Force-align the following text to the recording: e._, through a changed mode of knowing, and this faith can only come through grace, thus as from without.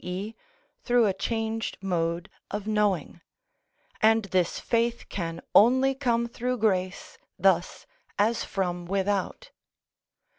e._, 0.03 0.33
through 0.83 1.05
a 1.05 1.13
changed 1.13 1.77
mode 1.79 2.27
of 2.49 2.65
knowing, 2.65 3.21
and 4.01 4.25
this 4.33 4.59
faith 4.59 5.05
can 5.09 5.39
only 5.53 5.93
come 5.93 6.25
through 6.27 6.57
grace, 6.57 7.19
thus 7.37 7.85
as 8.17 8.43
from 8.43 8.87
without. 8.87 9.51